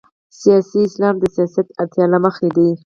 [0.41, 2.67] سیاسي اسلام د سیاست اړتیا له مخې ده.